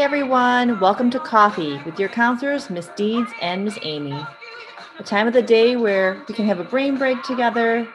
[0.00, 4.16] Everyone, welcome to Coffee with your counselors, Miss Deeds and Miss Amy.
[5.00, 7.86] A time of the day where we can have a brain break together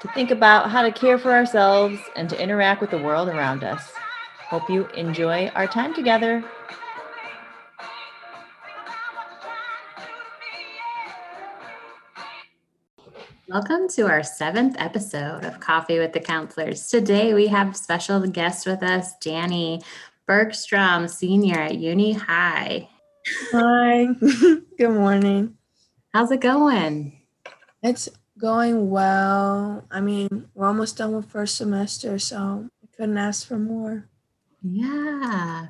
[0.00, 3.62] to think about how to care for ourselves and to interact with the world around
[3.62, 3.92] us.
[4.40, 6.42] Hope you enjoy our time together.
[13.48, 16.86] Welcome to our seventh episode of Coffee with the Counselors.
[16.88, 19.82] Today we have special guest with us, Dani
[20.28, 22.86] Burgstrom, senior at Uni High.
[23.50, 24.08] Hi,
[24.78, 25.56] good morning.
[26.12, 27.22] How's it going?
[27.82, 29.86] It's going well.
[29.90, 34.04] I mean, we're almost done with first semester, so I couldn't ask for more.
[34.62, 35.68] Yeah.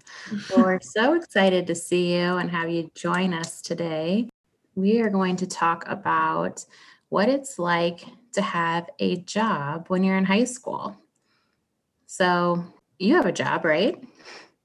[0.51, 4.29] Well, we're so excited to see you and have you join us today.
[4.75, 6.65] We are going to talk about
[7.11, 8.01] what it's like
[8.33, 10.97] to have a job when you're in high school.
[12.07, 12.65] So,
[12.99, 14.03] you have a job, right?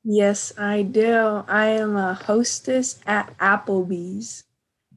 [0.03, 1.43] Yes, I do.
[1.47, 4.43] I am a hostess at Applebee's.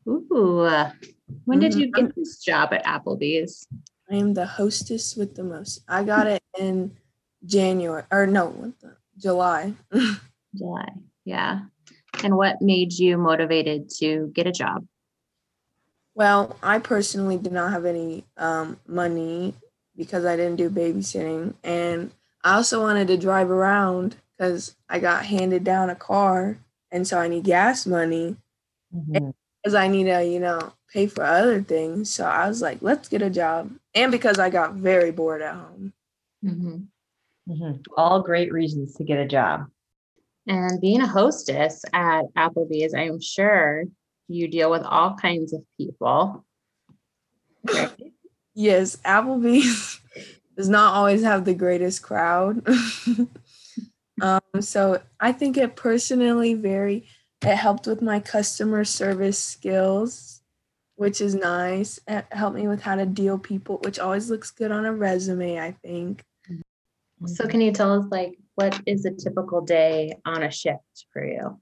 [0.09, 0.69] Ooh.
[1.45, 3.67] When did you get this job at Applebee's?
[4.11, 5.83] I am the hostess with the most.
[5.89, 6.97] I got it in
[7.45, 8.73] January, or no,
[9.19, 9.75] July.
[10.57, 10.89] July.
[11.25, 11.61] Yeah.
[12.25, 14.87] And what made you motivated to get a job?
[16.15, 19.55] Well, I personally did not have any um, money
[19.97, 21.55] because I didn't do babysitting.
[21.62, 22.11] And
[22.43, 26.59] I also wanted to drive around because I got handed down a car.
[26.91, 28.37] And so I need gas money
[28.95, 29.34] Mhm.
[29.62, 32.12] because I need to, you know, pay for other things.
[32.15, 33.73] So I was like, let's get a job.
[33.95, 35.93] And because I got very bored at home.
[36.45, 36.87] Mhm.
[37.48, 37.84] Mhm.
[37.97, 39.70] All great reasons to get a job.
[40.47, 43.84] And being a hostess at Applebee's, I'm sure
[44.28, 46.44] you deal with all kinds of people.
[47.65, 47.91] right?
[48.59, 50.00] Yes, Applebee's
[50.56, 52.66] does not always have the greatest crowd.
[54.22, 57.06] um, so I think it personally very
[57.43, 60.43] it helped with my customer service skills,
[60.97, 62.00] which is nice.
[62.09, 65.60] It helped me with how to deal people, which always looks good on a resume,
[65.60, 66.25] I think.
[67.27, 71.25] So, can you tell us, like, what is a typical day on a shift for
[71.25, 71.60] you?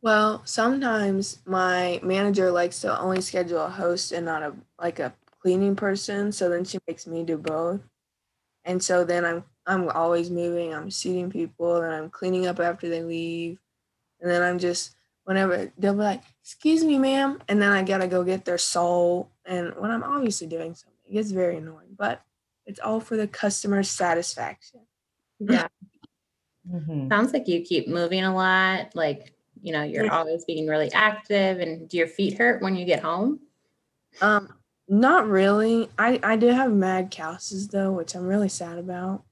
[0.00, 5.14] Well, sometimes my manager likes to only schedule a host and not a like a
[5.42, 7.80] cleaning person, so then she makes me do both.
[8.64, 12.88] And so then I'm I'm always moving, I'm seating people, and I'm cleaning up after
[12.88, 13.60] they leave.
[14.20, 18.08] And then I'm just whenever they'll be like, "Excuse me, ma'am," and then I gotta
[18.08, 19.30] go get their soul.
[19.46, 22.22] And when I'm obviously doing something, it gets very annoying, but
[22.66, 24.80] it's all for the customer satisfaction.
[25.40, 25.68] Yeah.
[26.70, 27.08] Mhm.
[27.08, 28.94] Sounds like you keep moving a lot.
[28.94, 30.18] Like, you know, you're Yeah.
[30.18, 31.60] always being really active.
[31.60, 33.40] And do your feet hurt when you get home?
[34.20, 34.54] Um,
[34.88, 35.88] not really.
[35.98, 39.24] I I do have mad calluses though, which I'm really sad about.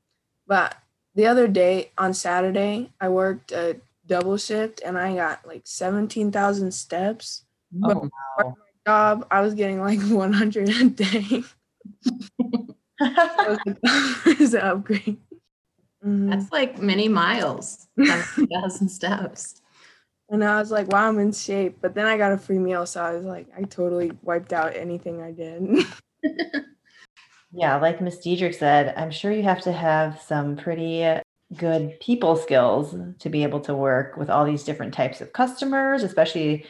[0.47, 0.77] But
[1.15, 6.31] the other day on Saturday, I worked a double shift and I got like seventeen
[6.31, 7.45] thousand steps.
[7.83, 8.09] Oh,
[8.39, 8.57] wow.
[8.87, 11.43] Job, I was getting like one hundred a day.
[14.27, 15.19] It was, an upgrade.
[16.05, 16.31] Mhm.
[16.31, 19.61] That's like many miles, 7,000 steps.
[20.29, 21.79] And I was like, wow, I'm in shape.
[21.81, 24.77] But then I got a free meal, so I was like, I totally wiped out
[24.77, 25.87] anything I did.
[27.57, 31.21] Yeah, like Miss Diedrich said, I'm sure you have to have some pretty
[31.57, 36.03] good people skills to be able to work with all these different types of customers,
[36.03, 36.67] especially,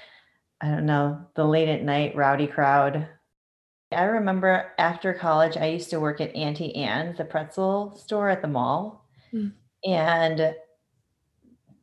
[0.61, 3.09] I don't know, the late at night rowdy crowd.
[3.91, 8.41] I remember after college, I used to work at Auntie Anne's, the pretzel store at
[8.41, 9.09] the mall.
[9.33, 9.55] Mm.
[9.85, 10.55] And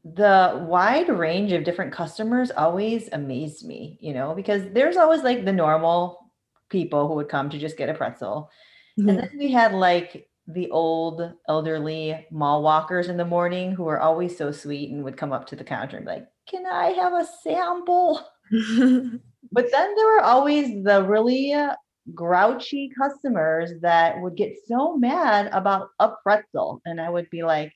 [0.05, 5.43] the wide range of different customers always amazed me, you know, because there's always like
[5.43, 6.31] the normal
[6.69, 8.49] people who would come to just get a pretzel.
[8.97, 13.99] And then we had like the old elderly mall walkers in the morning who were
[13.99, 16.89] always so sweet and would come up to the counter and be like, Can I
[16.91, 18.21] have a sample?
[19.51, 21.75] But then there were always the really uh,
[22.15, 26.81] grouchy customers that would get so mad about a pretzel.
[26.85, 27.71] And I would be like,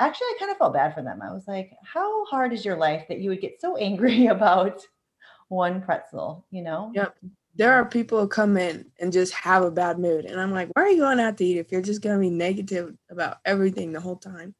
[0.00, 1.20] Actually, I kind of felt bad for them.
[1.22, 4.80] I was like, How hard is your life that you would get so angry about
[5.48, 6.46] one pretzel?
[6.50, 6.92] You know?
[6.94, 7.16] Yep.
[7.58, 10.24] There are people who come in and just have a bad mood.
[10.24, 12.20] And I'm like, why are you going out to eat if you're just going to
[12.20, 14.54] be negative about everything the whole time?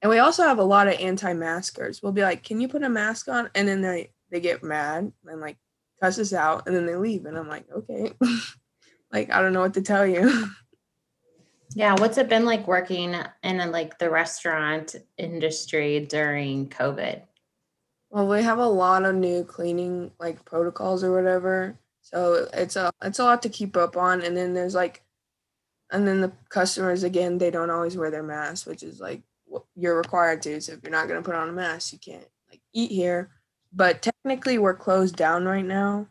[0.00, 2.00] And we also have a lot of anti-maskers.
[2.00, 3.50] We'll be like, can you put a mask on?
[3.56, 5.56] And then they, they get mad and like
[6.00, 7.26] cuss us out and then they leave.
[7.26, 8.12] And I'm like, okay.
[9.12, 10.48] like, I don't know what to tell you.
[11.74, 11.96] Yeah.
[11.98, 17.22] What's it been like working in a, like the restaurant industry during COVID?
[18.10, 21.80] Well, we have a lot of new cleaning like protocols or whatever.
[22.14, 24.22] So it's a it's a lot to keep up on.
[24.22, 25.02] And then there's like
[25.90, 29.64] and then the customers again, they don't always wear their masks, which is like what
[29.74, 30.60] you're required to.
[30.60, 33.30] So if you're not going to put on a mask, you can't like eat here.
[33.72, 36.06] But technically, we're closed down right now.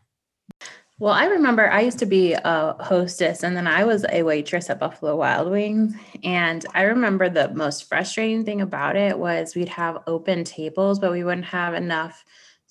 [1.00, 4.70] Well, I remember I used to be a hostess and then I was a waitress
[4.70, 5.94] at Buffalo Wild Wings.
[6.24, 11.12] And I remember the most frustrating thing about it was we'd have open tables, but
[11.12, 12.24] we wouldn't have enough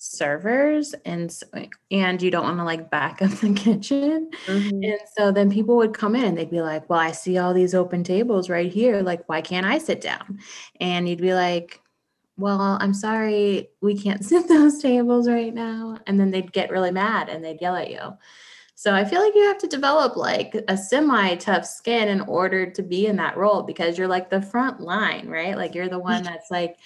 [0.05, 1.33] servers and
[1.89, 4.29] and you don't want to like back up the kitchen.
[4.47, 4.83] Mm-hmm.
[4.83, 7.53] and so then people would come in and they'd be like well i see all
[7.53, 10.39] these open tables right here like why can't i sit down?
[10.81, 11.79] And you'd be like
[12.35, 15.97] well i'm sorry we can't sit those tables right now.
[16.05, 18.17] And then they'd get really mad and they'd yell at you.
[18.75, 22.69] So i feel like you have to develop like a semi tough skin in order
[22.69, 25.55] to be in that role because you're like the front line right?
[25.55, 26.77] Like you're the one that's like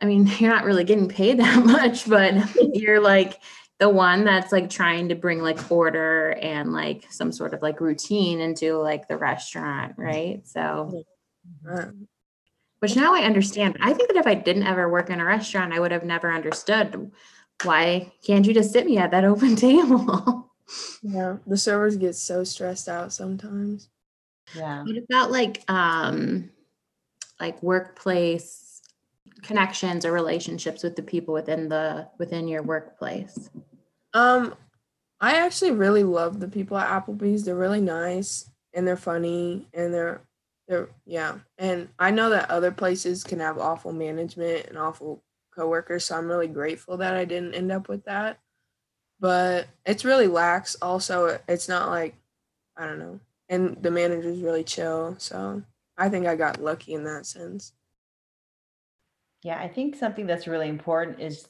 [0.00, 2.34] I mean, you're not really getting paid that much, but
[2.74, 3.40] you're like
[3.78, 7.80] the one that's like trying to bring like order and like some sort of like
[7.80, 10.46] routine into like the restaurant, right?
[10.46, 11.04] So,
[12.80, 13.78] which now I understand.
[13.80, 16.30] I think that if I didn't ever work in a restaurant, I would have never
[16.30, 17.10] understood
[17.64, 20.50] why can't you just sit me at that open table?
[21.02, 23.88] yeah, the servers get so stressed out sometimes.
[24.54, 24.82] Yeah.
[24.84, 26.50] What about like um
[27.38, 28.69] like workplace
[29.42, 33.50] connections or relationships with the people within the within your workplace?
[34.14, 34.54] Um,
[35.20, 37.44] I actually really love the people at Applebee's.
[37.44, 40.20] They're really nice and they're funny and they're
[40.68, 41.38] they're yeah.
[41.58, 45.22] And I know that other places can have awful management and awful
[45.54, 48.38] coworkers, so I'm really grateful that I didn't end up with that.
[49.18, 50.76] But it's really lax.
[50.80, 52.14] Also, it's not like
[52.76, 53.20] I don't know.
[53.48, 55.62] And the manager's really chill, so
[55.98, 57.72] I think I got lucky in that sense.
[59.42, 61.48] Yeah, I think something that's really important is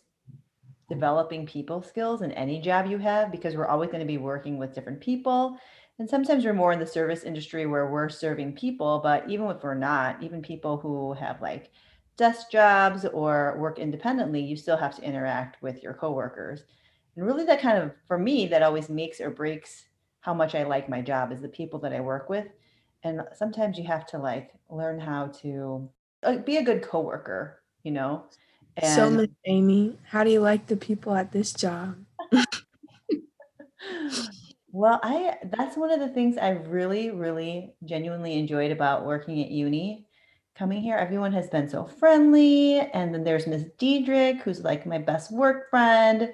[0.88, 4.58] developing people skills in any job you have because we're always going to be working
[4.58, 5.58] with different people.
[5.98, 9.62] And sometimes we're more in the service industry where we're serving people, but even if
[9.62, 11.70] we're not, even people who have like
[12.16, 16.64] desk jobs or work independently, you still have to interact with your coworkers.
[17.16, 19.84] And really, that kind of, for me, that always makes or breaks
[20.20, 22.46] how much I like my job is the people that I work with.
[23.02, 25.90] And sometimes you have to like learn how to
[26.44, 28.24] be a good coworker you know.
[28.76, 31.96] And so, Miss Amy, how do you like the people at this job?
[34.72, 39.50] well, I that's one of the things I really, really genuinely enjoyed about working at
[39.50, 40.06] uni.
[40.56, 42.80] Coming here, everyone has been so friendly.
[42.80, 46.32] And then there's Miss Diedrich, who's like my best work friend.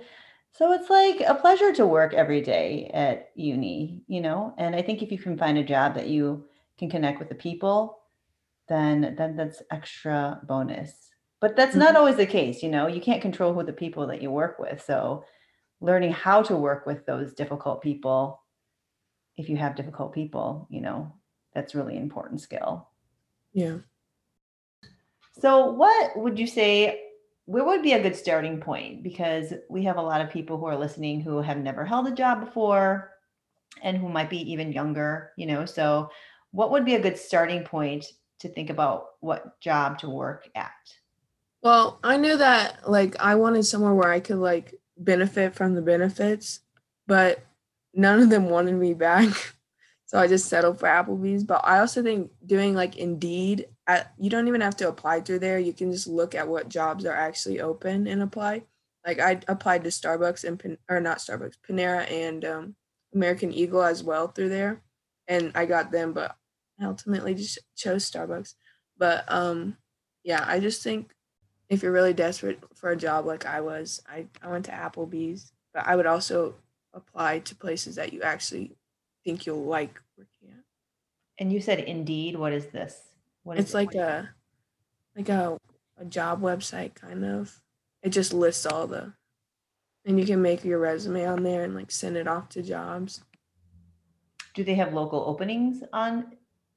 [0.53, 4.55] So it's like a pleasure to work every day at uni, you know?
[4.57, 6.47] And I think if you can find a job that you
[6.79, 7.99] can connect with the people,
[8.69, 11.11] then then that's extra bonus.
[11.41, 11.81] But that's mm-hmm.
[11.81, 12.87] not always the case, you know.
[12.87, 14.83] You can't control who the people that you work with.
[14.83, 15.25] So
[15.81, 18.41] learning how to work with those difficult people
[19.37, 21.13] if you have difficult people, you know,
[21.55, 22.89] that's really important skill.
[23.53, 23.79] Yeah.
[25.39, 27.03] So what would you say
[27.45, 30.67] where would be a good starting point because we have a lot of people who
[30.67, 33.13] are listening who have never held a job before
[33.83, 35.65] and who might be even younger, you know.
[35.65, 36.11] So
[36.51, 38.05] what would be a good starting point
[38.41, 40.73] to think about what job to work at?
[41.67, 45.83] Well, I knew that like I wanted somewhere where I could like benefit from the
[45.83, 46.61] benefits,
[47.09, 47.45] but
[47.93, 49.35] none of them wanted me back.
[50.09, 51.43] So I just settled for Applebee's.
[51.43, 55.41] But I also think doing like Indeed, at, you don't even have to apply through
[55.41, 55.59] there.
[55.59, 58.63] You can just look at what jobs are actually open and apply.
[59.05, 62.77] Like I applied to Starbucks and or not Starbucks, Panera and um,
[63.17, 64.81] American Eagle as well through there,
[65.27, 66.37] and I got them, but
[66.81, 68.55] I ultimately just chose Starbucks.
[68.97, 69.77] But um,
[70.23, 71.16] yeah, I just think
[71.69, 75.53] if you're really desperate for a job like I was, I, I went to Applebee's,
[75.75, 76.55] but I would also
[76.95, 78.77] apply to places that you actually
[79.25, 80.65] think you'll like working at.
[81.39, 82.37] And you said Indeed.
[82.37, 82.99] What is this?
[83.43, 83.77] What is it's it?
[83.77, 84.31] like a
[85.17, 85.59] like a
[85.99, 87.61] a job website kind of.
[88.03, 89.13] It just lists all the
[90.05, 93.23] and you can make your resume on there and like send it off to jobs.
[94.55, 96.33] Do they have local openings on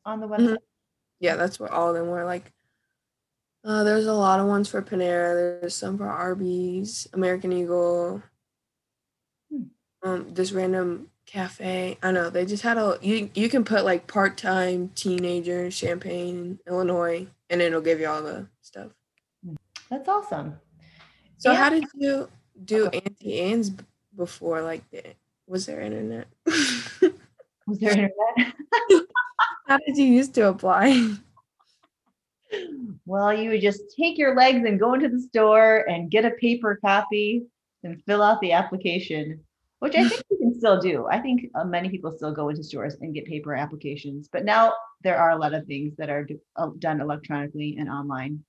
[0.05, 0.34] on the mm-hmm.
[0.34, 0.48] website?
[0.48, 0.55] Mm-hmm.
[1.19, 2.51] Yeah, that's what all of them were like
[3.63, 5.60] uh, there's a lot of ones for Panera.
[5.62, 8.24] There's some for Arby's, American Eagle.
[9.51, 9.63] Hmm.
[10.04, 11.98] Um, this random cafe.
[12.01, 13.30] I know they just had a you.
[13.34, 18.48] You can put like part time teenager Champaign, Illinois, and it'll give you all the
[18.62, 18.92] stuff.
[19.46, 19.56] Hmm.
[19.89, 20.60] That's awesome.
[21.38, 21.58] So yeah.
[21.58, 22.30] how did you
[22.63, 23.72] do Auntie Anne's
[24.16, 24.62] before?
[24.62, 24.84] Like,
[25.48, 26.28] was there internet?
[26.46, 28.12] was there internet?
[29.68, 31.18] how did you used to apply?
[33.06, 36.32] Well, you would just take your legs and go into the store and get a
[36.32, 37.46] paper copy
[37.84, 39.44] and fill out the application,
[39.79, 41.08] which I think you can still do.
[41.08, 44.74] I think uh, many people still go into stores and get paper applications, but now
[45.03, 48.44] there are a lot of things that are do- uh, done electronically and online,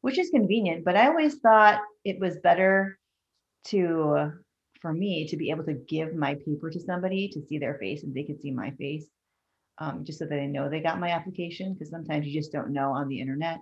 [0.00, 0.84] which is convenient.
[0.84, 2.98] But I always thought it was better
[3.66, 4.32] to,
[4.80, 8.02] for me, to be able to give my paper to somebody to see their face
[8.02, 9.06] and they could see my face,
[9.78, 11.74] um, just so that they know they got my application.
[11.74, 13.60] Because sometimes you just don't know on the internet.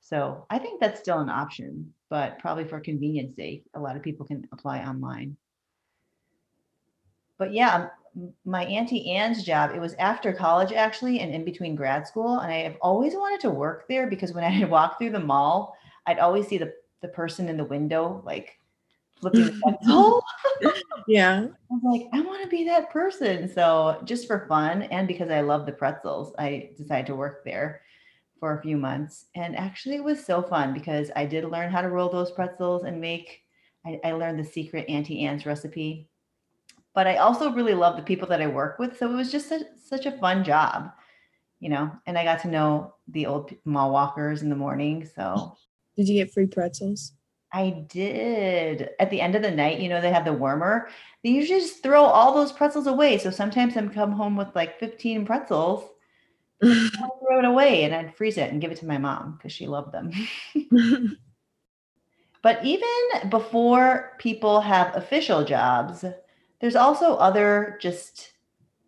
[0.00, 4.02] So I think that's still an option, but probably for convenience sake, a lot of
[4.02, 5.36] people can apply online
[7.38, 7.88] but yeah,
[8.44, 12.38] my auntie Anne's job, it was after college actually, and in between grad school.
[12.38, 15.76] And I have always wanted to work there because when I walk through the mall,
[16.06, 16.72] I'd always see the,
[17.02, 18.58] the person in the window like
[19.20, 20.22] flipping the pencil.
[21.06, 21.48] Yeah.
[21.70, 23.52] I was like, I want to be that person.
[23.52, 27.82] So just for fun and because I love the pretzels, I decided to work there
[28.40, 29.26] for a few months.
[29.34, 32.84] And actually it was so fun because I did learn how to roll those pretzels
[32.84, 33.42] and make
[33.84, 36.08] I, I learned the secret Auntie Anne's recipe
[36.94, 38.96] but I also really love the people that I work with.
[38.96, 40.90] So it was just such, such a fun job,
[41.58, 45.08] you know, and I got to know the old mall walkers in the morning.
[45.14, 45.56] So
[45.96, 47.12] Did you get free pretzels?
[47.54, 50.88] I did at the end of the night, you know, they have the warmer.
[51.22, 53.16] They usually just throw all those pretzels away.
[53.16, 55.88] So sometimes I'm come home with like 15 pretzels.
[56.64, 59.52] I'd throw it away and I'd freeze it and give it to my mom because
[59.52, 60.10] she loved them.
[62.42, 66.04] but even before people have official jobs,
[66.60, 68.32] there's also other just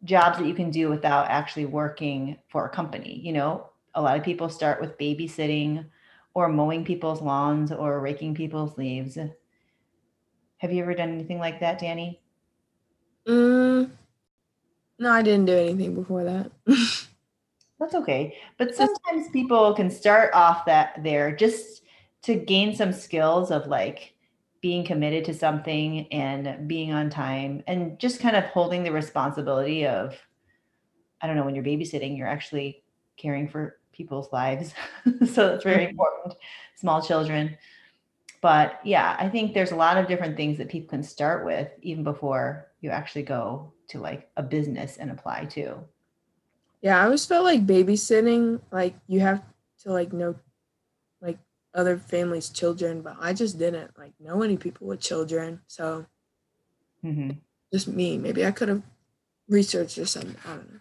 [0.03, 3.21] jobs that you can do without actually working for a company.
[3.23, 5.87] You know, a lot of people start with babysitting
[6.37, 9.17] or mowing people's lawns or raking people's leaves.
[10.59, 12.19] Have you ever done anything like that, Dani?
[13.27, 13.91] mm,
[14.99, 16.53] no, I didn't do anything before that.
[17.81, 18.37] That's okay.
[18.59, 21.81] But sometimes people can start off that there just
[22.25, 24.13] to gain some skills of like
[24.61, 29.87] being committed to something and being on time and just kind of holding the responsibility
[29.87, 30.15] of
[31.23, 32.83] I don't know when you're babysitting you're actually
[33.17, 34.75] caring for people's lives.
[35.33, 36.35] so that's very important.
[36.77, 37.57] Small children.
[38.43, 41.71] But yeah, I think there's a lot of different things that people can start with
[41.83, 45.85] even before you actually go to like a business and apply to.
[46.83, 49.43] yeah, I always felt like babysitting, like you have
[49.81, 50.37] to like know
[51.23, 51.39] like
[51.75, 55.63] other families' children, but I just didn't like know any people with children.
[55.69, 56.07] So
[57.03, 57.41] Mhm.
[57.73, 58.19] just me.
[58.19, 58.83] Maybe I could have
[59.49, 60.37] researched or something.
[60.45, 60.81] I don't know.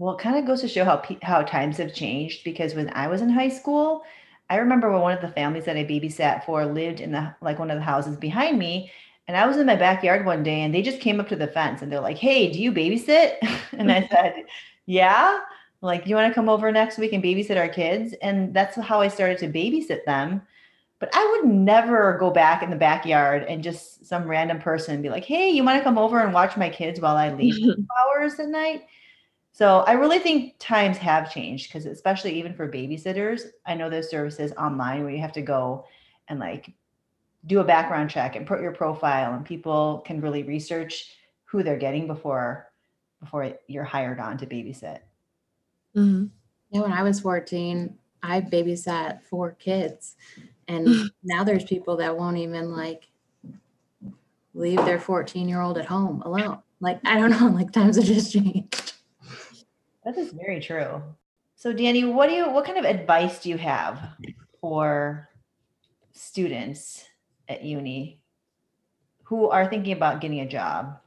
[0.00, 3.06] Well, it kind of goes to show how how times have changed because when I
[3.08, 4.02] was in high school,
[4.48, 7.58] I remember when one of the families that I babysat for lived in the like
[7.58, 8.90] one of the houses behind me,
[9.28, 11.48] and I was in my backyard one day and they just came up to the
[11.48, 13.34] fence and they're like, "Hey, do you babysit?"
[13.78, 14.44] and I said,
[14.86, 15.38] "Yeah."
[15.82, 19.02] Like, "You want to come over next week and babysit our kids?" And that's how
[19.02, 20.40] I started to babysit them.
[20.98, 25.10] But I would never go back in the backyard and just some random person be
[25.10, 27.56] like, "Hey, you want to come over and watch my kids while I leave
[28.16, 28.84] hours at night?"
[29.52, 34.10] So I really think times have changed because especially even for babysitters, I know there's
[34.10, 35.86] services online where you have to go
[36.28, 36.72] and like
[37.46, 41.76] do a background check and put your profile and people can really research who they're
[41.76, 42.70] getting before
[43.20, 45.00] before you're hired on to babysit.
[45.96, 46.26] Mm-hmm.
[46.70, 50.16] Yeah, when I was 14, I babysat four kids.
[50.68, 53.08] And now there's people that won't even like
[54.54, 56.58] leave their 14 year old at home alone.
[56.80, 58.89] Like, I don't know, like times have just changed.
[60.04, 61.02] That is very true.
[61.56, 64.00] So Dani, what do you what kind of advice do you have
[64.60, 65.28] for
[66.12, 67.04] students
[67.48, 68.20] at uni
[69.24, 70.98] who are thinking about getting a job?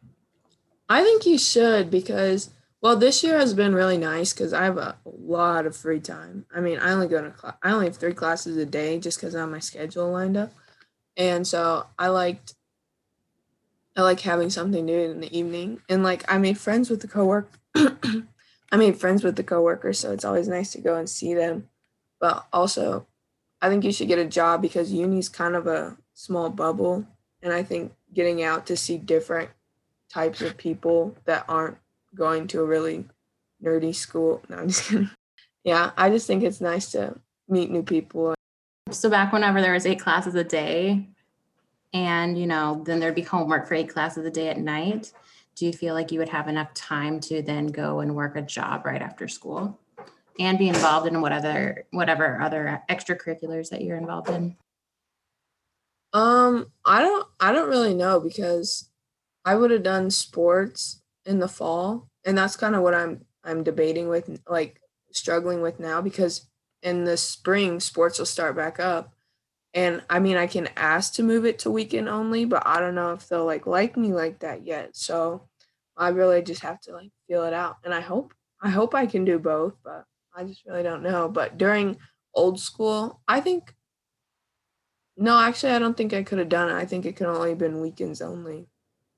[0.90, 2.52] I think you should because
[2.84, 6.46] well, this year has been really nice because I have a lot of free time.
[6.54, 7.56] I mean, I only go to class.
[7.64, 10.52] I only have three classes a day just because I have my schedule lined up,
[11.16, 12.56] and so I liked.
[13.96, 17.08] I like having something do in the evening, and like I made friends with the
[17.08, 17.58] coworker.
[18.74, 21.70] I made friends with the coworkers, so it's always nice to go and see them.
[22.20, 23.06] But also,
[23.62, 27.06] I think you should get a job because uni's kind of a small bubble,
[27.44, 29.52] and I think getting out to see different
[30.10, 31.78] types of people that aren't
[32.16, 33.06] going to a really
[33.64, 34.42] nerdy school.
[34.50, 35.12] No, I'm just kidding.
[35.64, 38.34] Yeah, I just think it's nice to meet new people.
[38.90, 41.10] So back whenever there was eight classes a day,
[41.94, 45.12] and you know, then there'd be homework for eight classes a day at night.
[45.56, 48.42] Do you feel like you would have enough time to then go and work a
[48.42, 49.80] job right after school
[50.40, 54.56] and be involved in what other whatever other extracurriculars that you're involved in?
[56.14, 58.90] Um, I don't I don't really know because
[59.46, 63.64] I would have done sports in the fall, and that's kind of what I'm I'm
[63.64, 64.80] debating with like
[65.12, 66.48] struggling with now because
[66.82, 69.14] in the spring sports will start back up
[69.74, 72.96] And I mean, I can ask to move it to weekend only, but I don't
[72.96, 74.96] know if they'll like like me like that yet.
[74.96, 75.48] So
[75.98, 77.78] I really just have to like feel it out.
[77.84, 81.28] And I hope I hope I can do both, but I just really don't know.
[81.28, 81.98] But during
[82.34, 83.74] old school, I think
[85.18, 86.76] no, actually I don't think I could have done it.
[86.76, 88.68] I think it could only been weekends only.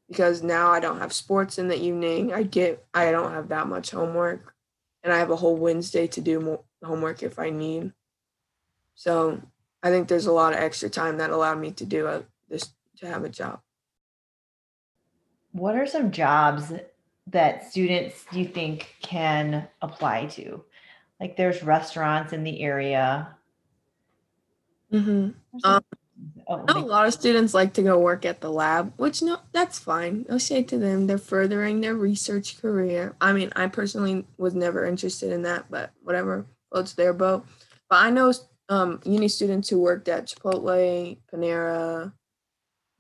[0.08, 2.32] Because now I don't have sports in the evening.
[2.32, 4.54] I get I don't have that much homework
[5.04, 7.92] and I have a whole Wednesday to do homework if I need.
[8.96, 9.42] So
[9.86, 12.74] I think there's a lot of extra time that allowed me to do a, this
[12.98, 13.60] to have a job.
[15.52, 16.74] What are some jobs
[17.28, 20.64] that students do you think can apply to?
[21.20, 23.36] Like there's restaurants in the area.
[24.92, 25.30] Mm-hmm.
[25.64, 25.84] Um,
[26.48, 29.78] oh, a lot of students like to go work at the lab, which no, that's
[29.78, 30.26] fine.
[30.32, 33.16] I'll say to them they're furthering their research career.
[33.22, 37.46] I mean, I personally was never interested in that, but whatever floats their boat.
[37.88, 38.34] But I know
[38.70, 42.12] um, uni students who worked at Chipotle, Panera,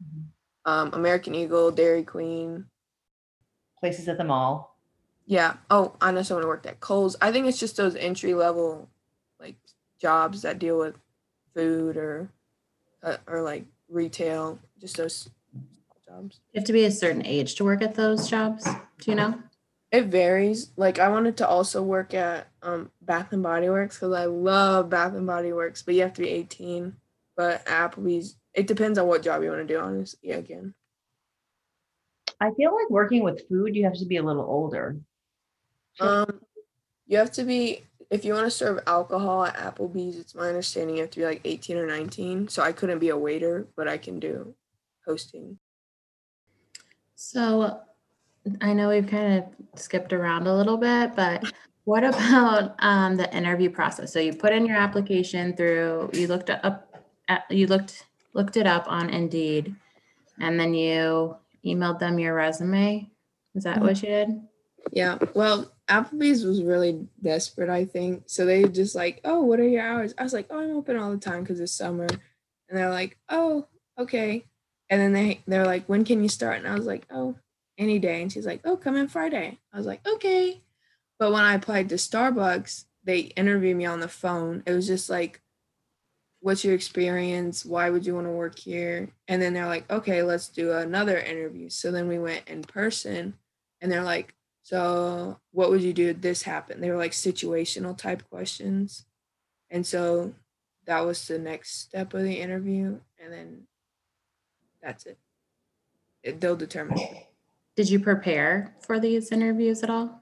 [0.04, 0.72] mm-hmm.
[0.72, 2.66] um, American Eagle, Dairy Queen,
[3.80, 4.78] places at the mall.
[5.26, 5.56] Yeah.
[5.70, 7.16] Oh, I know someone who worked at Kohl's.
[7.20, 8.90] I think it's just those entry level
[9.40, 9.56] like
[10.00, 10.96] jobs that deal with
[11.56, 12.30] food or
[13.02, 15.30] uh, or like retail, just those
[16.08, 16.40] jobs.
[16.54, 18.66] You have to be a certain age to work at those jobs.
[18.66, 19.40] Do you know?
[19.96, 20.72] It varies.
[20.75, 24.90] Like I wanted to also work at um, Bath and Body Works because I love
[24.90, 26.94] Bath and Body Works, but you have to be 18.
[27.38, 29.80] But Applebee's, it depends on what job you want to do.
[29.80, 30.74] Honestly, again.
[32.42, 34.98] I feel like working with food, you have to be a little older.
[36.02, 36.42] Um,
[37.08, 40.18] you have to be if you want to serve alcohol at Applebee's.
[40.18, 42.50] It's my understanding you have to be like 18 or 19.
[42.50, 44.56] So I couldn't be a waiter, but I can do
[45.06, 45.58] hosting.
[47.16, 47.80] So
[48.62, 51.52] I know we've kind of skipped around a little bit, but
[51.86, 54.12] what about um, the interview process?
[54.12, 58.68] So you put in your application through, you looked up, at, you looked looked it
[58.68, 59.75] up on Indeed,
[60.40, 63.10] and then you emailed them your resume.
[63.55, 63.86] Is that mm-hmm.
[63.86, 64.42] what you did?
[64.92, 65.18] Yeah.
[65.34, 68.24] Well, Applebee's was really desperate, I think.
[68.27, 70.14] So they just like, oh, what are your hours?
[70.18, 72.08] I was like, oh, I'm open all the time because it's summer.
[72.70, 74.46] And they're like, oh, okay.
[74.90, 76.58] And then they they're like, when can you start?
[76.58, 77.36] And I was like, oh,
[77.77, 78.22] any day.
[78.22, 79.59] And she's like, oh, come in Friday.
[79.74, 80.61] I was like, okay.
[81.20, 84.64] But when I applied to Starbucks, they interviewed me on the phone.
[84.66, 85.42] It was just like,
[86.42, 87.66] what's your experience?
[87.66, 89.09] Why would you want to work here?
[89.27, 91.70] And then they're like, okay, let's do another interview.
[91.70, 93.35] So then we went in person
[93.81, 96.83] and they're like, so what would you do if this happened?
[96.83, 99.05] They were like situational type questions.
[99.70, 100.33] And so
[100.85, 103.00] that was the next step of the interview.
[103.20, 103.68] And then
[104.81, 105.18] that's it.
[106.24, 107.00] it they'll determine.
[107.75, 110.22] Did you prepare for these interviews at all?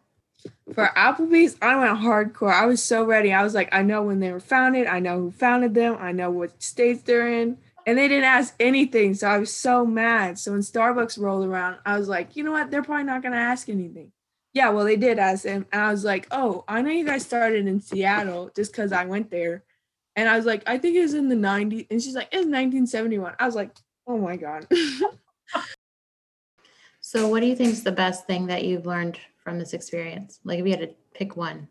[0.73, 2.51] For Applebee's, I went hardcore.
[2.51, 3.31] I was so ready.
[3.31, 4.87] I was like, I know when they were founded.
[4.87, 5.97] I know who founded them.
[5.99, 7.57] I know what states they're in.
[7.85, 9.13] And they didn't ask anything.
[9.13, 10.39] So I was so mad.
[10.39, 12.71] So when Starbucks rolled around, I was like, you know what?
[12.71, 14.11] They're probably not going to ask anything.
[14.53, 15.65] Yeah, well, they did ask him.
[15.71, 19.05] And I was like, oh, I know you guys started in Seattle just because I
[19.05, 19.63] went there.
[20.15, 21.87] And I was like, I think it was in the 90s.
[21.89, 23.33] And she's like, it's 1971.
[23.39, 23.75] I was like,
[24.07, 24.67] oh my God.
[27.13, 30.39] So, what do you think is the best thing that you've learned from this experience?
[30.43, 31.67] Like, if you had to pick one.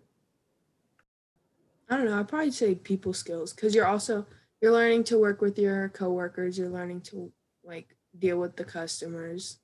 [1.91, 2.21] I don't know.
[2.21, 4.25] I'd probably say people skills because you're also
[4.61, 6.57] you're learning to work with your coworkers.
[6.57, 7.33] You're learning to
[7.65, 9.59] like deal with the customers.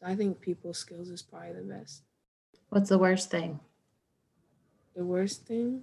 [0.00, 2.02] So I think people skills is probably the best.
[2.70, 3.60] What's the worst thing?
[4.96, 5.82] The worst thing?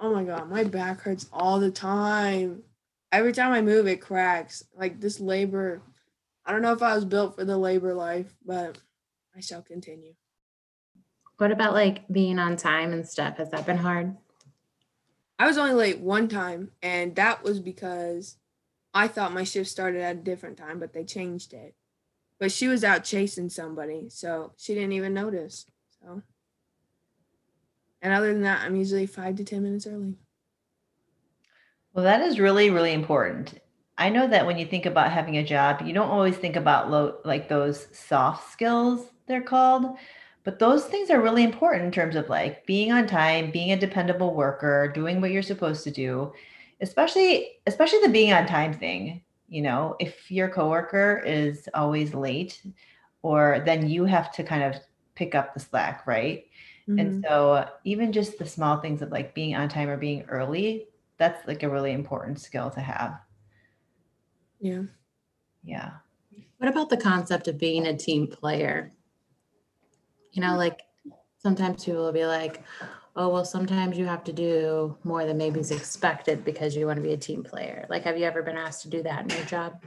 [0.00, 2.64] Oh my god, my back hurts all the time.
[3.12, 4.64] Every time I move, it cracks.
[4.76, 5.80] Like this labor
[6.50, 8.76] I don't know if I was built for the labor life, but
[9.36, 10.14] I shall continue.
[11.36, 13.36] What about like being on time and stuff?
[13.36, 14.16] Has that been hard?
[15.38, 18.36] I was only late one time, and that was because
[18.92, 21.76] I thought my shift started at a different time, but they changed it.
[22.40, 25.66] But she was out chasing somebody, so she didn't even notice.
[26.02, 26.20] So,
[28.02, 30.16] and other than that, I'm usually five to 10 minutes early.
[31.92, 33.60] Well, that is really, really important.
[34.00, 36.90] I know that when you think about having a job, you don't always think about
[36.90, 39.98] low, like those soft skills, they're called.
[40.42, 43.76] But those things are really important in terms of like being on time, being a
[43.76, 46.32] dependable worker, doing what you're supposed to do,
[46.80, 49.22] especially especially the being on time thing.
[49.50, 52.62] You know, if your coworker is always late,
[53.20, 54.80] or then you have to kind of
[55.14, 56.46] pick up the slack, right?
[56.88, 56.98] Mm-hmm.
[56.98, 60.86] And so even just the small things of like being on time or being early,
[61.18, 63.20] that's like a really important skill to have.
[64.60, 64.82] Yeah.
[65.62, 65.90] Yeah.
[66.58, 68.92] What about the concept of being a team player?
[70.32, 70.80] You know, like
[71.38, 72.62] sometimes people will be like,
[73.16, 76.96] oh, well, sometimes you have to do more than maybe is expected because you want
[76.98, 77.86] to be a team player?
[77.88, 79.82] Like, have you ever been asked to do that in your job?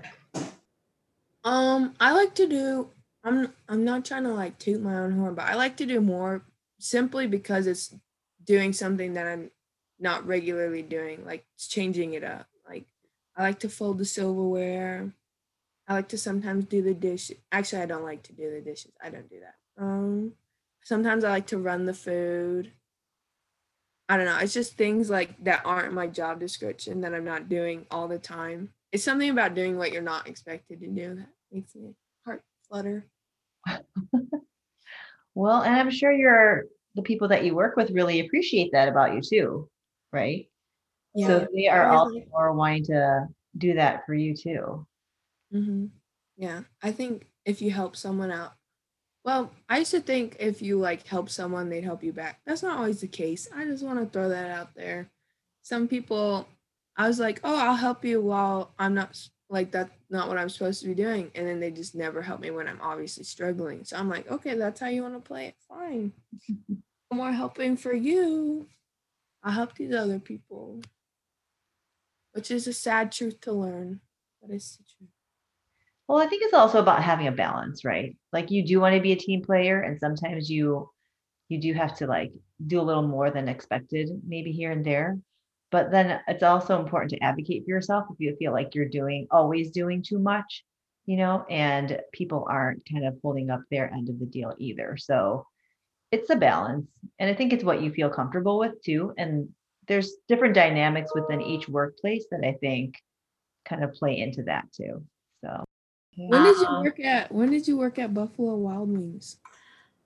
[1.43, 2.89] Um, I like to do.
[3.23, 6.01] I'm I'm not trying to like toot my own horn, but I like to do
[6.01, 6.43] more
[6.79, 7.93] simply because it's
[8.43, 9.51] doing something that I'm
[9.99, 12.47] not regularly doing, like it's changing it up.
[13.35, 15.11] I like to fold the silverware.
[15.87, 17.31] I like to sometimes do the dish.
[17.51, 18.91] Actually, I don't like to do the dishes.
[19.03, 19.83] I don't do that.
[19.83, 20.33] Um,
[20.83, 22.71] sometimes I like to run the food.
[24.07, 24.37] I don't know.
[24.37, 28.19] It's just things like that aren't my job description that I'm not doing all the
[28.19, 28.69] time.
[28.91, 33.07] It's something about doing what you're not expected to do that makes me heart flutter.
[35.35, 36.65] Well, and I'm sure your
[36.95, 39.69] the people that you work with really appreciate that about you too,
[40.11, 40.47] right?
[41.15, 44.85] So they are all really- more wanting to do that for you too.
[45.51, 45.85] hmm
[46.37, 48.53] Yeah, I think if you help someone out,
[49.23, 52.41] well, I used to think if you like help someone, they'd help you back.
[52.45, 53.47] That's not always the case.
[53.55, 55.09] I just want to throw that out there.
[55.61, 56.47] Some people,
[56.97, 59.17] I was like, oh, I'll help you while I'm not
[59.49, 62.41] like that's not what I'm supposed to be doing, and then they just never help
[62.41, 63.85] me when I'm obviously struggling.
[63.85, 65.55] So I'm like, okay, that's how you want to play it.
[65.69, 66.11] Fine.
[67.13, 68.67] More helping for you.
[69.43, 70.81] I'll help these other people,
[72.33, 74.01] which is a sad truth to learn,
[74.41, 75.09] but it's the truth.
[76.07, 78.15] Well, I think it's also about having a balance, right?
[78.33, 80.89] Like you do want to be a team player and sometimes you
[81.49, 82.31] you do have to like
[82.65, 85.17] do a little more than expected maybe here and there.
[85.71, 89.27] But then it's also important to advocate for yourself if you feel like you're doing
[89.31, 90.63] always doing too much,
[91.05, 94.97] you know, and people aren't kind of holding up their end of the deal either.
[94.97, 95.47] So
[96.11, 96.87] it's a balance.
[97.17, 99.13] And I think it's what you feel comfortable with too.
[99.17, 99.49] And
[99.87, 103.01] there's different dynamics within each workplace that I think
[103.65, 105.03] kind of play into that too.
[105.43, 105.63] So
[106.15, 109.37] When did you work at when did you work at Buffalo Wild Wings?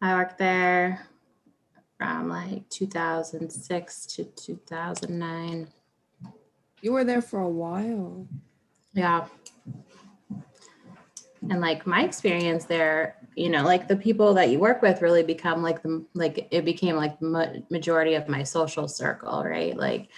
[0.01, 1.07] I worked there
[1.97, 5.67] from like 2006 to 2009.
[6.81, 8.27] You were there for a while.
[8.93, 9.25] Yeah.
[11.49, 15.23] And like my experience there, you know, like the people that you work with really
[15.23, 19.75] become like the like it became like the majority of my social circle, right?
[19.77, 20.09] Like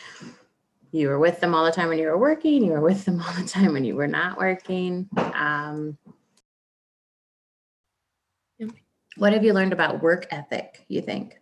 [0.92, 3.22] you were with them all the time when you were working, you were with them
[3.28, 5.10] all the time when you were not working.
[5.18, 5.98] Um,
[9.18, 11.40] what have you learned about work ethic, you think?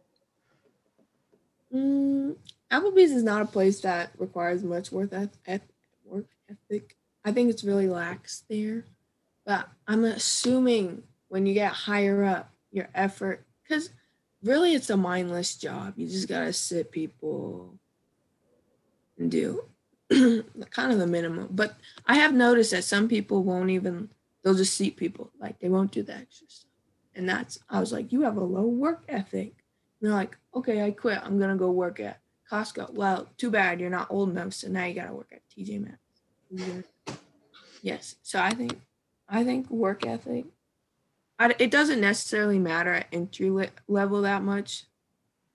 [1.73, 2.35] Mm,
[2.71, 5.71] Applebee's is not a place that requires much work eth- eth-
[6.03, 6.95] work ethic.
[7.23, 8.85] I think it's really lax there.
[9.47, 13.91] But I'm assuming when you get higher up, your effort, because
[14.43, 15.93] really it's a mindless job.
[15.95, 17.79] You just gotta sit people
[19.17, 19.63] and do
[20.11, 21.47] kind of the minimum.
[21.51, 24.09] But I have noticed that some people won't even,
[24.43, 25.31] they'll just seat people.
[25.39, 26.69] Like they won't do the extra stuff.
[27.15, 29.53] And that's, I was like, you have a low work ethic.
[30.01, 31.21] And they're like, okay, I quit.
[31.23, 32.19] I'm gonna go work at
[32.51, 32.93] Costco.
[32.93, 35.99] Well, too bad you're not old enough, so now you gotta work at TJ Maxx.
[37.81, 38.15] Yes.
[38.23, 38.77] So I think,
[39.29, 40.45] I think work ethic.
[41.39, 44.85] I, it doesn't necessarily matter at entry le- level that much,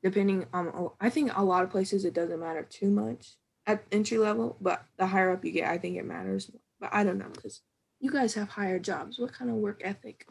[0.02, 0.68] depending on.
[0.68, 4.56] Oh, I think a lot of places it doesn't matter too much at entry level,
[4.60, 6.50] but the higher up you get, I think it matters.
[6.80, 7.62] But I don't know because
[8.00, 9.18] you guys have higher jobs.
[9.18, 10.26] What kind of work ethic?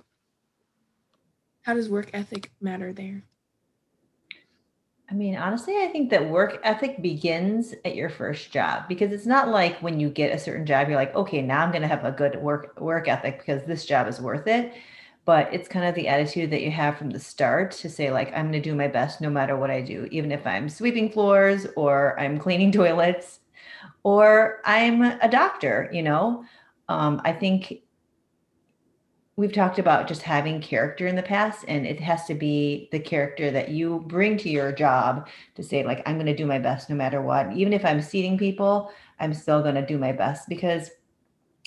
[1.63, 3.23] How does work ethic matter there?
[5.11, 9.25] I mean, honestly, I think that work ethic begins at your first job because it's
[9.25, 11.87] not like when you get a certain job, you're like, okay, now I'm going to
[11.89, 14.73] have a good work work ethic because this job is worth it.
[15.25, 18.29] But it's kind of the attitude that you have from the start to say, like,
[18.29, 21.11] I'm going to do my best no matter what I do, even if I'm sweeping
[21.11, 23.41] floors or I'm cleaning toilets
[24.03, 26.45] or I'm a doctor, you know.
[26.87, 27.81] Um, I think
[29.37, 32.99] we've talked about just having character in the past and it has to be the
[32.99, 36.59] character that you bring to your job to say like i'm going to do my
[36.59, 37.51] best no matter what.
[37.53, 40.91] Even if i'm seating people i'm still going to do my best because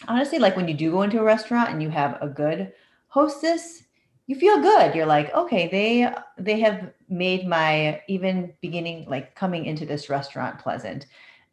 [0.08, 2.72] honestly like when you do go into a restaurant and you have a good
[3.08, 3.84] hostess
[4.26, 4.94] you feel good.
[4.94, 10.58] You're like okay they they have made my even beginning like coming into this restaurant
[10.58, 11.06] pleasant.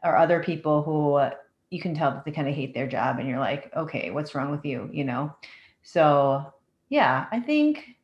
[0.03, 1.21] Or other people who
[1.69, 4.33] you can tell that they kind of hate their job and you're like okay what's
[4.35, 4.89] wrong with you?
[4.91, 5.35] You know
[5.83, 6.53] so,
[6.89, 7.95] yeah, I think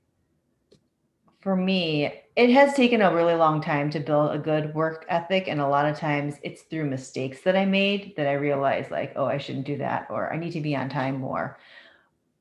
[1.40, 5.48] for me, it has taken a really long time to build a good work ethic.
[5.48, 9.14] And a lot of times it's through mistakes that I made that I realized, like,
[9.16, 11.58] oh, I shouldn't do that, or I need to be on time more,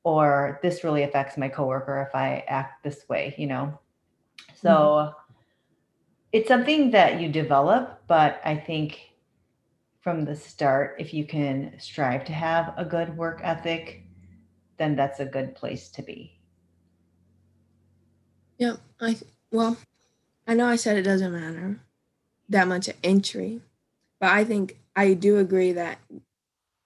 [0.02, 3.78] or this really affects my coworker if I act this way, you know?
[4.40, 4.56] Mm-hmm.
[4.60, 5.14] So
[6.32, 9.00] it's something that you develop, but I think
[10.00, 14.05] from the start, if you can strive to have a good work ethic,
[14.78, 16.38] then that's a good place to be.
[18.58, 19.16] Yeah, I
[19.52, 19.76] well,
[20.46, 21.80] I know I said it doesn't matter,
[22.48, 23.60] that much entry.
[24.20, 25.98] But I think I do agree that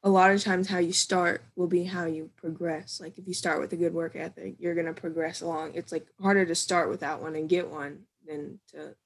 [0.03, 3.01] a lot of times how you start will be how you progress.
[3.01, 5.73] Like if you start with a good work ethic, you're gonna progress along.
[5.75, 8.97] It's like harder to start without one and get one than to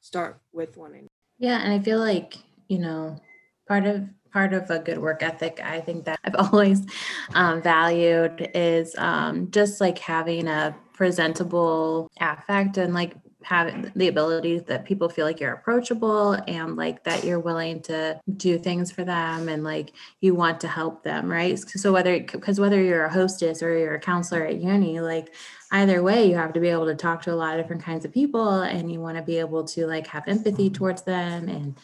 [0.00, 0.94] start with one.
[0.94, 2.36] And Yeah, and I feel like,
[2.68, 3.20] you know,
[3.68, 6.86] part of part of a good work ethic, I think that I've always
[7.34, 13.14] um, valued is um, just like having a presentable affect and like
[13.46, 18.18] having the ability that people feel like you're approachable and like that you're willing to
[18.36, 21.56] do things for them and like you want to help them, right?
[21.56, 25.32] So whether because whether you're a hostess or you're a counselor at uni, like
[25.70, 28.04] either way you have to be able to talk to a lot of different kinds
[28.04, 31.76] of people and you want to be able to like have empathy towards them and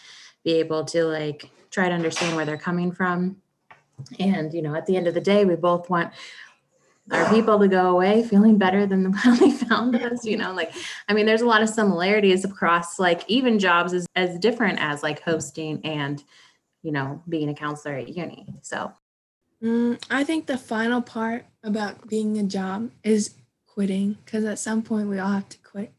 [0.44, 3.37] be able to like try to understand where they're coming from
[4.18, 6.12] and you know at the end of the day we both want
[7.11, 10.72] our people to go away feeling better than how they found us you know like
[11.09, 15.02] i mean there's a lot of similarities across like even jobs as, as different as
[15.02, 16.24] like hosting and
[16.83, 18.92] you know being a counselor at uni so
[19.62, 23.35] Mm, I think the final part about being a job is
[23.66, 25.92] quitting because at some point we all have to quit.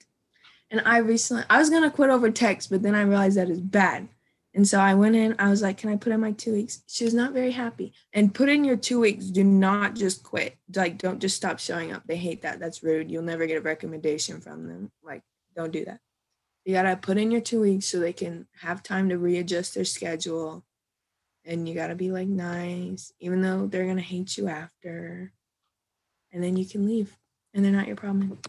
[0.70, 3.50] And I recently, I was going to quit over text, but then I realized that
[3.50, 4.10] is bad.
[4.56, 6.84] And so I went in, I was like, Can I put in my two weeks?
[6.88, 7.94] She was not very happy.
[8.14, 9.26] And put in your two weeks.
[9.26, 10.58] Do not just quit.
[10.76, 12.04] Like, don't just stop showing up.
[12.06, 12.60] They hate that.
[12.60, 13.10] That's rude.
[13.10, 14.92] You'll never get a recommendation from them.
[15.04, 15.24] Like,
[15.56, 16.00] don't do that.
[16.66, 19.76] You got to put in your two weeks so they can have time to readjust
[19.76, 20.64] their schedule.
[21.46, 25.34] And you got to be like nice, even though they're to hate you after.
[26.32, 27.18] And then you can leave
[27.54, 28.40] and they're not your problem.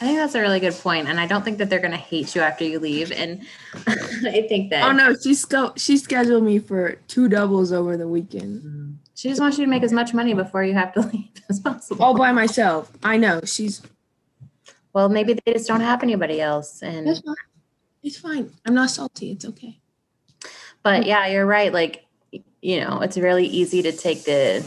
[0.00, 1.96] i think that's a really good point and i don't think that they're going to
[1.96, 3.46] hate you after you leave and
[4.26, 8.08] i think that Oh no, she sco- she scheduled me for two doubles over the
[8.08, 8.98] weekend.
[9.14, 11.60] She just wants you to make as much money before you have to leave as
[11.60, 12.90] possible All by myself.
[13.02, 13.40] I know.
[13.44, 13.82] She's
[14.92, 17.34] well maybe they just don't have anybody else and That's fine.
[18.02, 18.50] It's fine.
[18.66, 19.32] I'm not salty.
[19.32, 19.78] It's okay.
[20.82, 22.06] but yeah you're right like
[22.62, 24.66] you know it's really easy to take the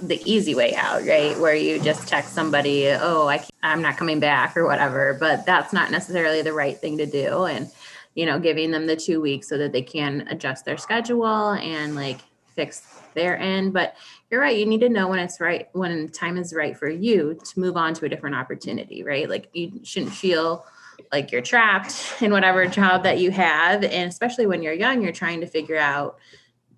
[0.00, 4.20] the easy way out right where you just text somebody oh I, i'm not coming
[4.20, 7.68] back or whatever but that's not necessarily the right thing to do and
[8.14, 11.94] you know giving them the two weeks so that they can adjust their schedule and
[11.94, 12.18] like
[12.54, 12.82] fix
[13.14, 13.72] their end.
[13.72, 13.96] But
[14.30, 17.38] you're right you need to know when it's right when time is right for you
[17.44, 19.28] to move on to a different opportunity right?
[19.28, 20.66] Like you shouldn't feel
[21.10, 25.12] like you're trapped in whatever job that you have and especially when you're young you're
[25.12, 26.18] trying to figure out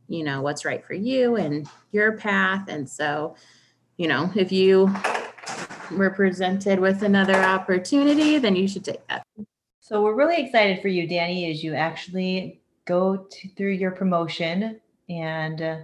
[0.09, 2.69] you know what's right for you and your path.
[2.69, 3.37] And so
[3.97, 4.95] you know if you
[5.91, 9.25] were presented with another opportunity then you should take that
[9.85, 14.81] So we're really excited for you, Dani, as you actually go to, through your promotion.
[15.11, 15.77] And uh,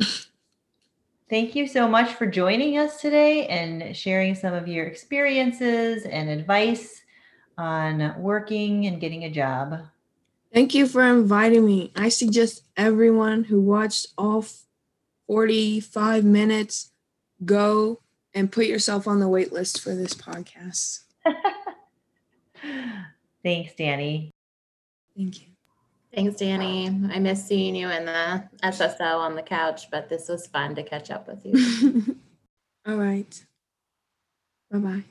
[1.30, 6.28] thank you so much for joining us today and sharing some of your experiences and
[6.28, 7.00] advice
[7.56, 9.82] on working and getting a job.
[10.52, 11.92] Thank you for inviting me.
[11.94, 14.44] I suggest everyone who watched all
[15.28, 16.90] 45 minutes
[17.44, 18.00] go
[18.34, 21.04] and put yourself on the wait list for this podcast.
[23.44, 24.30] Thanks, Dani.
[25.16, 25.46] Thank you.
[26.12, 30.46] thanks dani i miss seeing you in the sso on the couch but this was
[30.48, 32.16] fun to catch up with you
[32.86, 33.42] All right.
[34.70, 35.04] Bye bye.